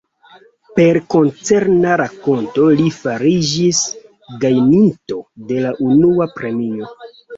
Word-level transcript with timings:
Per 0.77 0.97
koncerna 1.15 1.97
rakonto 2.01 2.65
li 2.79 2.87
fariĝis 2.95 3.83
gajninto 4.45 5.23
de 5.53 5.61
la 5.67 5.75
unua 5.93 6.29
premio. 6.41 6.91